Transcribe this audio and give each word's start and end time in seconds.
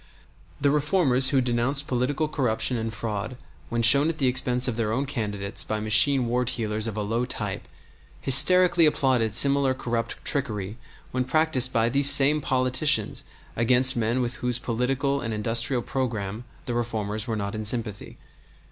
The 0.59 0.71
reformers 0.71 1.29
who 1.29 1.41
denounced 1.41 1.85
political 1.87 2.27
corruption 2.27 2.75
and 2.75 2.91
fraud 2.91 3.37
when 3.69 3.83
shown 3.83 4.09
at 4.09 4.17
the 4.17 4.25
expense 4.25 4.67
of 4.67 4.75
their 4.75 4.91
own 4.91 5.05
candidates 5.05 5.63
by 5.63 5.79
machine 5.79 6.25
ward 6.25 6.47
heelers 6.49 6.87
of 6.87 6.97
a 6.97 7.03
low 7.03 7.23
type 7.23 7.67
hysterically 8.19 8.87
applauded 8.87 9.35
similar 9.35 9.75
corrupt 9.75 10.15
trickery 10.25 10.77
when 11.11 11.23
practiced 11.23 11.71
by 11.71 11.87
these 11.87 12.09
same 12.09 12.41
politicians 12.41 13.25
against 13.55 13.95
men 13.95 14.21
with 14.21 14.37
whose 14.37 14.57
political 14.57 15.21
and 15.21 15.35
industrial 15.35 15.83
programme 15.83 16.45
the 16.65 16.73
reformers 16.73 17.27
were 17.27 17.35
not 17.35 17.53
in 17.53 17.63
sympathy. 17.63 18.17